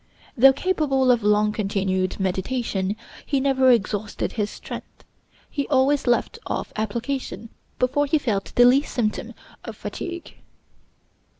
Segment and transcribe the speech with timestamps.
[0.35, 5.03] Though capable of long continued meditation, he never exhausted his strength;
[5.47, 10.33] he always left off application before he felt the least symptom of fatigue.